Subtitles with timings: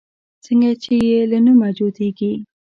[0.43, 2.33] څنگه چې يې له نومه جوتېږي